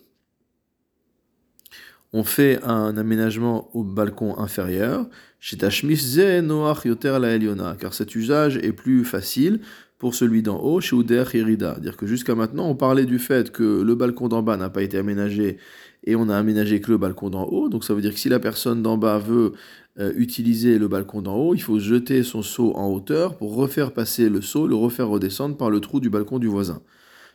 ont 2.12 2.24
fait 2.24 2.60
un 2.64 2.96
aménagement 2.96 3.70
au 3.74 3.84
balcon 3.84 4.38
inférieur, 4.38 5.06
ze 5.40 6.40
noach 6.40 6.84
yoter 6.84 7.18
la 7.20 7.34
eliona, 7.34 7.76
car 7.78 7.94
cet 7.94 8.14
usage 8.14 8.56
est 8.58 8.72
plus 8.72 9.04
facile 9.04 9.60
pour 9.98 10.14
celui 10.14 10.42
d'en 10.42 10.58
haut, 10.58 10.80
chez 10.80 10.96
Uder 10.96 11.24
Hirida. 11.32 11.78
Dire 11.78 11.96
que 11.96 12.06
jusqu'à 12.06 12.34
maintenant, 12.34 12.68
on 12.68 12.74
parlait 12.74 13.04
du 13.04 13.18
fait 13.18 13.52
que 13.52 13.82
le 13.82 13.94
balcon 13.94 14.28
d'en 14.28 14.42
bas 14.42 14.56
n'a 14.56 14.70
pas 14.70 14.82
été 14.82 14.96
aménagé 14.96 15.58
et 16.04 16.16
on 16.16 16.30
a 16.30 16.36
aménagé 16.36 16.80
que 16.80 16.90
le 16.90 16.96
balcon 16.96 17.28
d'en 17.28 17.44
haut. 17.44 17.68
Donc 17.68 17.84
ça 17.84 17.92
veut 17.92 18.00
dire 18.00 18.14
que 18.14 18.18
si 18.18 18.30
la 18.30 18.40
personne 18.40 18.82
d'en 18.82 18.96
bas 18.96 19.18
veut 19.18 19.52
euh, 19.98 20.12
utiliser 20.16 20.78
le 20.78 20.88
balcon 20.88 21.20
d'en 21.20 21.36
haut, 21.36 21.54
il 21.54 21.60
faut 21.60 21.78
jeter 21.78 22.22
son 22.22 22.42
seau 22.42 22.72
en 22.76 22.90
hauteur 22.90 23.36
pour 23.36 23.54
refaire 23.54 23.92
passer 23.92 24.30
le 24.30 24.40
seau, 24.40 24.66
le 24.66 24.74
refaire 24.74 25.08
redescendre 25.08 25.58
par 25.58 25.68
le 25.68 25.80
trou 25.80 26.00
du 26.00 26.08
balcon 26.08 26.38
du 26.38 26.46
voisin. 26.46 26.80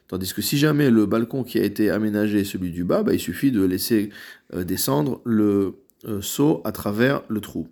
Tandis 0.07 0.33
que 0.33 0.41
si 0.41 0.57
jamais 0.57 0.89
le 0.89 1.05
balcon 1.05 1.43
qui 1.43 1.59
a 1.59 1.63
été 1.63 1.89
aménagé 1.89 2.41
est 2.41 2.45
celui 2.45 2.71
du 2.71 2.83
bas, 2.83 3.03
bah, 3.03 3.13
il 3.13 3.19
suffit 3.19 3.51
de 3.51 3.63
laisser 3.63 4.09
euh, 4.53 4.63
descendre 4.63 5.21
le 5.25 5.75
euh, 6.05 6.21
seau 6.21 6.62
à 6.63 6.71
travers 6.71 7.24
le 7.27 7.41
trou. 7.41 7.67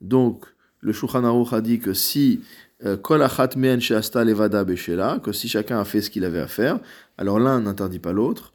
Donc, 0.00 0.44
le 0.80 0.92
Shulchan 0.92 1.44
a 1.44 1.60
dit 1.60 1.78
que 1.78 1.94
si 1.94 2.40
que 2.82 5.32
si 5.32 5.48
chacun 5.48 5.80
a 5.80 5.84
fait 5.84 6.00
ce 6.00 6.10
qu'il 6.10 6.24
avait 6.24 6.40
à 6.40 6.48
faire, 6.48 6.80
alors 7.16 7.38
l'un 7.38 7.60
n'interdit 7.60 7.98
pas 7.98 8.12
l'autre. 8.12 8.52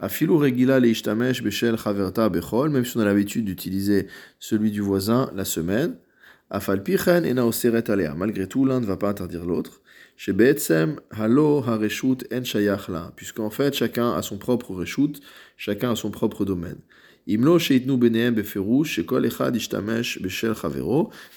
Afilu 0.00 0.32
regila 0.32 0.80
leishtamesh 0.80 1.42
beshel 1.42 1.78
chaverta 1.78 2.28
bechol, 2.28 2.70
même 2.70 2.84
si 2.84 2.96
on 2.96 3.00
a 3.00 3.04
l'habitude 3.04 3.44
d'utiliser 3.44 4.08
celui 4.40 4.70
du 4.70 4.80
voisin 4.80 5.30
la 5.34 5.44
semaine. 5.44 5.96
Malgré 6.50 8.46
tout, 8.48 8.64
l'un 8.64 8.80
ne 8.80 8.86
va 8.86 8.96
pas 8.96 9.08
interdire 9.08 9.44
l'autre. 9.44 9.80
Puisqu'en 13.16 13.50
fait, 13.50 13.74
chacun 13.74 14.12
a 14.12 14.22
son 14.22 14.38
propre 14.38 14.74
reshut, 14.74 15.20
chacun 15.56 15.90
a 15.92 15.96
son 15.96 16.10
propre 16.10 16.44
domaine. 16.44 16.78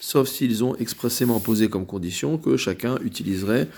Sauf 0.00 0.28
s'ils 0.28 0.64
ont 0.64 0.76
expressément 0.76 1.40
posé 1.40 1.68
comme 1.68 1.86
condition 1.86 2.38
que 2.38 2.56
chacun 2.56 2.98
utiliserait 3.02 3.68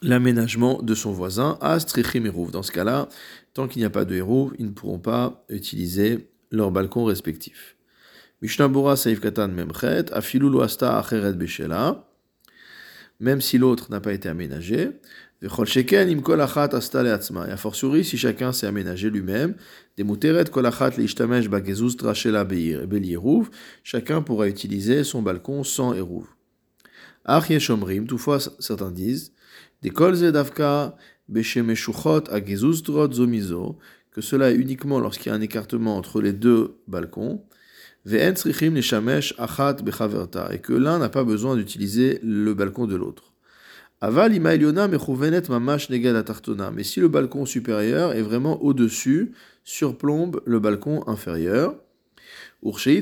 l'aménagement 0.00 0.82
de 0.82 0.94
son 0.94 1.12
voisin, 1.12 1.58
eruv. 1.60 2.50
Dans 2.50 2.62
ce 2.62 2.72
cas-là, 2.72 3.08
tant 3.52 3.68
qu'il 3.68 3.80
n'y 3.80 3.86
a 3.86 3.90
pas 3.90 4.04
de 4.04 4.14
héros, 4.14 4.52
ils 4.58 4.66
ne 4.66 4.70
pourront 4.70 4.98
pas 4.98 5.44
utiliser 5.48 6.30
leur 6.50 6.70
balcon 6.70 7.04
respectif. 7.04 7.77
Même 13.20 13.40
si 13.40 13.58
l'autre 13.58 13.90
n'a 13.90 14.00
pas 14.00 14.12
été 14.12 14.28
aménagé. 14.28 14.90
Vechol 15.40 15.66
Sheken 15.66 16.08
Imkol 16.08 16.40
Achat 16.40 16.70
Asta 16.72 17.02
Leatzma, 17.02 17.46
et 17.48 17.52
a 17.52 18.02
si 18.02 18.18
chacun 18.18 18.52
s'est 18.52 18.66
aménagé 18.66 19.08
lui-même, 19.08 19.54
des 19.96 20.04
Muteret 20.04 20.46
Kol 20.46 20.66
Achat 20.66 20.90
Leishtamesh 20.96 21.48
Bagezuz 21.48 21.96
Trachela 21.96 22.44
Belierouv, 22.44 23.48
chacun 23.84 24.22
pourra 24.22 24.48
utiliser 24.48 25.04
son 25.04 25.22
balcon 25.22 25.62
sans 25.62 25.94
Eruv. 25.94 26.26
Ach 27.24 27.48
Yeshomrim, 27.50 28.06
toutefois 28.06 28.38
certains 28.58 28.90
disent, 28.90 29.32
des 29.82 29.90
Kol 29.90 30.14
Zedavka 30.14 30.96
Beshemeshuchot 31.28 32.30
Agezuz 32.32 32.82
Trot 32.82 33.12
Zomizo, 33.12 33.78
que 34.10 34.20
cela 34.20 34.50
est 34.50 34.56
uniquement 34.56 34.98
lorsqu'il 34.98 35.30
y 35.30 35.32
a 35.32 35.38
un 35.38 35.40
écartement 35.40 35.96
entre 35.96 36.20
les 36.20 36.32
deux 36.32 36.78
balcons, 36.88 37.44
et 38.06 38.32
que 40.60 40.72
l'un 40.72 40.98
n'a 40.98 41.08
pas 41.08 41.24
besoin 41.24 41.56
d'utiliser 41.56 42.20
le 42.22 42.54
balcon 42.54 42.86
de 42.86 42.94
l'autre. 42.96 43.32
Mais 44.00 44.38
si 46.84 47.00
le 47.00 47.08
balcon 47.08 47.46
supérieur 47.46 48.12
est 48.12 48.22
vraiment 48.22 48.62
au-dessus, 48.62 49.32
surplombe 49.64 50.40
le 50.46 50.60
balcon 50.60 51.02
inférieur, 51.08 51.74
et 52.60 53.00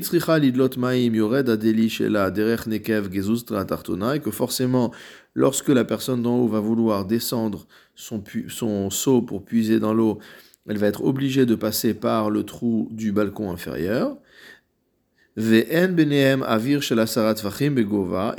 que 4.19 4.31
forcément, 4.31 4.91
lorsque 5.33 5.69
la 5.69 5.85
personne 5.85 6.21
d'en 6.21 6.37
haut 6.37 6.47
va 6.47 6.59
vouloir 6.59 7.05
descendre 7.05 7.67
son, 7.95 8.23
son 8.49 8.89
seau 8.89 9.21
pour 9.21 9.45
puiser 9.45 9.79
dans 9.79 9.93
l'eau, 9.93 10.19
elle 10.67 10.77
va 10.77 10.87
être 10.87 11.03
obligée 11.03 11.45
de 11.45 11.55
passer 11.55 11.93
par 11.93 12.29
le 12.29 12.43
trou 12.43 12.89
du 12.91 13.11
balcon 13.11 13.51
inférieur. 13.51 14.17
Avir 15.37 16.81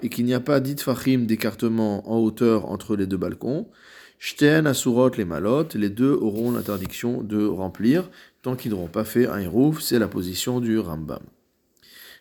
et 0.03 0.09
qu'il 0.09 0.25
n'y 0.25 0.35
a 0.35 0.41
pas 0.41 0.59
dit 0.59 0.77
fachim 0.77 1.27
d'écartement 1.27 2.11
en 2.11 2.19
hauteur 2.19 2.67
entre 2.67 2.97
les 2.97 3.07
deux 3.07 3.17
balcons. 3.17 3.69
Shten 4.19 4.67
asurot 4.67 5.11
les 5.17 5.25
malot, 5.25 5.69
les 5.75 5.91
deux 5.91 6.11
auront 6.11 6.51
l'interdiction 6.51 7.23
de 7.23 7.47
remplir, 7.47 8.11
tant 8.43 8.57
qu'ils 8.57 8.73
n'auront 8.73 8.89
pas 8.89 9.05
fait 9.05 9.29
un 9.29 9.39
hérouf, 9.39 9.81
c'est 9.81 10.01
la 10.01 10.09
position 10.09 10.59
du 10.59 10.81
Rambam. 10.81 11.23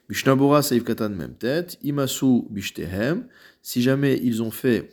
Mishnabura 0.10 0.62
saif 0.62 0.84
katan 0.84 1.10
même 1.10 1.34
tête, 1.34 1.80
imasu 1.82 2.44
bishtehem, 2.52 3.26
si 3.64 3.82
jamais 3.82 4.20
ils 4.22 4.44
ont 4.44 4.52
fait 4.52 4.92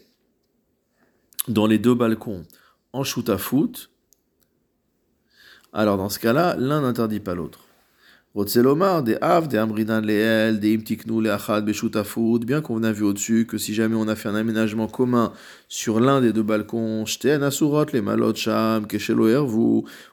dans 1.47 1.67
les 1.67 1.79
deux 1.79 1.95
balcons 1.95 2.45
en 2.95 3.05
shoot 3.05 3.29
à 3.29 3.37
foot, 3.37 3.91
alors 5.75 5.99
dans 5.99 6.09
ce 6.09 6.19
cas-là, 6.19 6.57
l'un 6.57 6.81
n'interdit 6.81 7.21
pas 7.21 7.35
l'autre. 7.35 7.64
Bien 12.47 12.61
qu'on 12.63 12.83
a 12.83 12.91
vu 12.91 13.05
au-dessus 13.05 13.47
que 13.47 13.59
si 13.59 13.75
jamais 13.75 13.95
on 13.95 14.09
a 14.09 14.17
fait 14.17 14.29
un 14.29 14.35
aménagement 14.35 14.89
commun 14.89 15.33
sur 15.69 16.01
l'un 16.01 16.21
des 16.21 16.33
deux 16.33 16.43
balcons, 16.43 17.05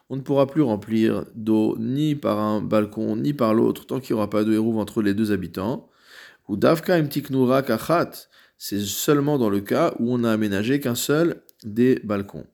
on 0.08 0.16
ne 0.16 0.20
pourra 0.20 0.46
plus 0.46 0.62
remplir 0.62 1.24
d'eau 1.34 1.76
ni 1.80 2.14
par 2.14 2.38
un 2.38 2.62
balcon 2.62 3.16
ni 3.16 3.32
par 3.32 3.54
l'autre 3.54 3.86
tant 3.86 3.98
qu'il 3.98 4.14
n'y 4.14 4.18
aura 4.18 4.30
pas 4.30 4.44
de 4.44 4.52
hérouve 4.52 4.78
entre 4.78 5.02
les 5.02 5.14
deux 5.14 5.32
habitants. 5.32 5.90
Ou 6.48 6.56
Davka 6.56 6.96
c'est 8.56 8.80
seulement 8.80 9.38
dans 9.38 9.50
le 9.50 9.60
cas 9.60 9.94
où 9.98 10.14
on 10.14 10.22
a 10.22 10.30
aménagé 10.30 10.78
qu'un 10.78 10.94
seul 10.94 11.42
des 11.64 12.00
balcons. 12.04 12.46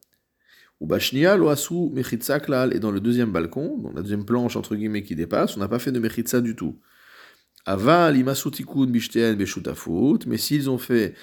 Ou 0.80 0.86
Bashnia, 0.86 1.36
Loasu, 1.36 1.90
Mechitsa 1.92 2.40
Klal, 2.40 2.74
et 2.74 2.78
dans 2.78 2.90
le 2.90 3.00
deuxième 3.00 3.32
balcon, 3.32 3.78
dans 3.78 3.92
la 3.92 4.02
deuxième 4.02 4.24
planche 4.24 4.56
entre 4.56 4.76
guillemets 4.76 5.02
qui 5.02 5.16
dépasse, 5.16 5.56
on 5.56 5.60
n'a 5.60 5.68
pas 5.68 5.78
fait 5.78 5.92
de 5.92 5.98
Mechitsa 5.98 6.40
du 6.40 6.54
tout. 6.54 6.78
Aval, 7.66 8.16
Imasutikun, 8.16 8.86
Bishten, 8.86 9.34
Beshutafut, 9.36 10.26
mais 10.26 10.38
s'ils 10.38 10.70
ont 10.70 10.78
fait 10.78 11.14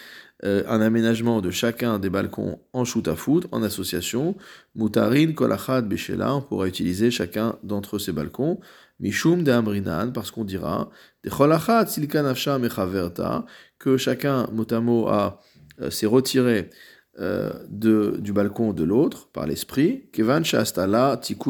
euh, 0.44 0.64
un 0.68 0.82
aménagement 0.82 1.42
de 1.42 1.50
chacun 1.50 1.98
des 1.98 2.10
balcons 2.10 2.60
en 2.74 2.86
Shutafut, 2.86 3.48
en 3.52 3.64
association, 3.64 4.36
Mutarin, 4.76 5.32
Kolachad, 5.32 5.88
Beshela, 5.88 6.36
on 6.36 6.42
pourra 6.42 6.68
utiliser 6.68 7.10
chacun 7.10 7.58
d'entre 7.64 7.98
ces 7.98 8.12
balcons, 8.12 8.60
Mishum 9.00 9.44
de 9.44 9.52
Amrinan, 9.52 10.12
parce 10.12 10.32
qu'on 10.32 10.44
dira, 10.44 10.90
de 11.24 11.30
Cholachad, 11.30 11.88
Silkan 11.88 12.26
Afsha, 12.26 12.60
Mechaverta, 12.60 13.46
que 13.80 13.98
chacun, 13.98 14.48
motamo, 14.52 15.08
a, 15.08 15.42
euh, 15.82 15.90
s'est 15.90 16.06
retiré 16.06 16.70
euh, 17.20 17.52
de, 17.70 18.18
du 18.20 18.34
balcon 18.34 18.74
de 18.74 18.84
l'autre 18.84 19.30
par 19.32 19.48
l'esprit, 19.48 20.10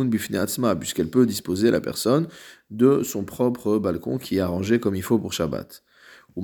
Bifneatzma, 0.06 0.75
puisqu'elle 0.75 1.10
peut 1.10 1.25
disposer 1.25 1.71
la 1.71 1.82
personne 1.82 2.28
de 2.69 3.01
son 3.04 3.23
propre 3.23 3.80
balcon 3.80 4.17
qui 4.17 4.38
est 4.38 4.41
arrangé 4.41 4.80
comme 4.80 4.95
il 4.95 5.01
faut 5.01 5.17
pour 5.17 5.34
Shabbat. 5.34 5.84
Dans 6.36 6.43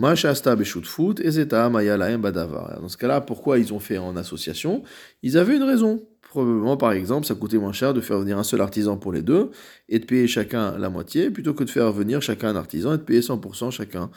ce 2.88 2.98
cas-là, 2.98 3.22
pourquoi 3.22 3.60
ils 3.60 3.74
ont 3.74 3.80
fait 3.80 3.98
en 3.98 4.16
association? 4.16 4.84
Ils 5.22 5.38
avaient 5.38 5.58
une 5.58 5.64
raison. 5.64 6.02
Probablement, 6.32 6.78
par 6.78 6.94
exemple, 6.94 7.28
ça 7.28 7.36
coûtait 7.36 7.58
moins 7.58 7.74
cher 7.74 7.94
de 7.94 8.00
faire 8.00 8.18
venir 8.18 8.38
un 8.38 8.44
seul 8.44 8.62
artisan 8.62 8.96
pour 8.96 9.12
les 9.12 9.22
deux 9.22 9.52
et 9.90 10.00
de 10.00 10.06
payer 10.06 10.28
chacun 10.28 10.78
la 10.78 10.90
moitié 10.90 11.30
plutôt 11.30 11.54
que 11.54 11.66
de 11.66 11.70
faire 11.70 11.92
venir 11.92 12.22
chacun 12.22 12.48
un 12.48 12.56
artisan 12.56 12.94
et 12.94 12.98
de 12.98 13.04
payer 13.04 13.20
100% 13.20 13.70
chacun. 13.70 14.10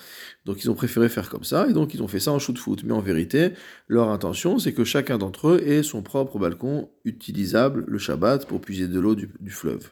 Donc 0.44 0.62
ils 0.62 0.70
ont 0.70 0.76
préféré 0.76 1.08
faire 1.08 1.28
comme 1.28 1.42
ça 1.42 1.66
et 1.68 1.72
donc 1.72 1.92
ils 1.92 2.04
ont 2.04 2.06
fait 2.06 2.20
ça 2.20 2.30
en 2.30 2.38
shoot 2.38 2.56
foot. 2.56 2.84
Mais 2.84 2.92
en 2.92 3.00
vérité, 3.00 3.50
leur 3.88 4.10
intention, 4.10 4.60
c'est 4.60 4.72
que 4.72 4.84
chacun 4.84 5.18
d'entre 5.18 5.48
eux 5.48 5.62
ait 5.66 5.82
son 5.82 6.02
propre 6.02 6.38
balcon 6.38 6.88
utilisable 7.04 7.84
le 7.88 7.98
Shabbat 7.98 8.46
pour 8.46 8.60
puiser 8.60 8.86
de 8.86 9.00
l'eau 9.00 9.16
du, 9.16 9.28
fleuve. 9.50 9.90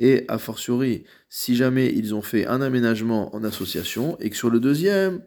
Et 0.00 0.24
a 0.28 0.38
fortiori, 0.38 1.04
si 1.28 1.54
jamais 1.54 1.92
ils 1.94 2.14
ont 2.14 2.22
fait 2.22 2.46
un 2.46 2.62
aménagement 2.62 3.34
en 3.36 3.44
association 3.44 4.16
et 4.18 4.30
que 4.30 4.36
sur 4.36 4.48
le 4.50 4.58
deuxième, 4.58 5.20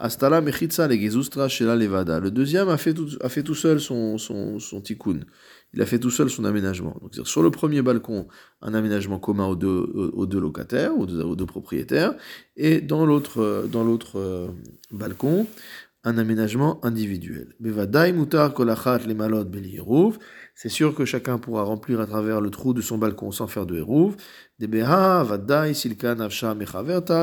Astala 0.00 0.40
Mechitza 0.40 0.88
Legezustra 0.88 1.48
Shela 1.48 1.76
Levada, 1.76 2.18
le 2.18 2.30
deuxième 2.30 2.68
a 2.68 2.76
fait 2.76 2.92
tout, 2.92 3.10
a 3.20 3.28
fait 3.28 3.44
tout 3.44 3.54
seul 3.54 3.80
son, 3.80 4.18
son, 4.18 4.58
son 4.58 4.80
tikkun. 4.80 5.20
Il 5.74 5.80
a 5.80 5.86
fait 5.86 6.00
tout 6.00 6.10
seul 6.10 6.28
son 6.28 6.44
aménagement. 6.44 6.96
Donc, 7.00 7.26
sur 7.28 7.42
le 7.42 7.50
premier 7.52 7.82
balcon, 7.82 8.26
un 8.62 8.74
aménagement 8.74 9.20
commun 9.20 9.46
aux 9.46 9.54
deux, 9.54 9.68
aux 9.68 10.26
deux 10.26 10.40
locataires, 10.40 10.98
aux 10.98 11.06
deux, 11.06 11.22
aux 11.22 11.36
deux 11.36 11.46
propriétaires, 11.46 12.14
et 12.56 12.80
dans 12.80 13.06
l'autre, 13.06 13.68
dans 13.70 13.84
l'autre 13.84 14.18
euh, 14.18 14.48
balcon, 14.90 15.46
un 16.04 16.16
aménagement 16.16 16.84
individuel. 16.84 17.54
C'est 20.54 20.68
sûr 20.68 20.94
que 20.94 21.04
chacun 21.04 21.38
pourra 21.38 21.62
remplir 21.62 22.00
à 22.00 22.06
travers 22.06 22.40
le 22.40 22.50
trou 22.50 22.72
de 22.72 22.80
son 22.80 22.96
balcon 22.98 23.30
sans 23.32 23.46
faire 23.46 23.66
de 23.66 23.76
hérouv. 23.76 24.16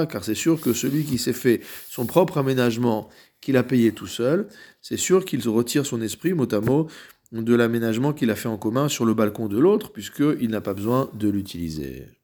Car 0.10 0.24
c'est 0.24 0.36
sûr 0.36 0.62
que 0.62 0.74
celui 0.74 1.04
qui 1.04 1.18
s'est 1.18 1.34
fait 1.34 1.62
son 1.88 2.06
propre 2.06 2.38
aménagement, 2.38 3.10
qu'il 3.42 3.58
a 3.58 3.64
payé 3.64 3.92
tout 3.92 4.08
seul, 4.08 4.48
c'est 4.82 4.98
sûr 4.98 5.26
qu'il 5.26 5.48
retire 5.50 5.86
son 5.86 6.02
esprit, 6.02 6.34
mot 6.34 6.54
à 6.54 6.60
mot, 6.62 6.88
de 7.32 7.56
l'aménagement 7.56 8.14
qu'il 8.14 8.32
a 8.32 8.36
fait 8.36 8.50
en 8.50 8.58
commun 8.58 8.90
sur 8.90 9.06
le 9.06 9.14
balcon 9.14 9.48
de 9.48 9.58
l'autre, 9.58 9.92
puisqu'il 9.92 10.50
n'a 10.50 10.62
pas 10.62 10.74
besoin 10.74 11.10
de 11.14 11.30
l'utiliser. 11.30 12.17